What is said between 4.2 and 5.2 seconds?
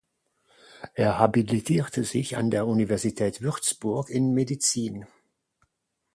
Medizin.